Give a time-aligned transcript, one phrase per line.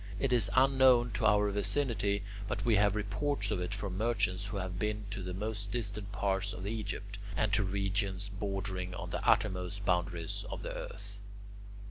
[0.19, 4.57] It is unknown to our vicinity; but we have reports of it from merchants who
[4.57, 9.23] have been to the most distant part of Egypt, and to regions bordering on the
[9.23, 11.19] uttermost boundaries of the earth.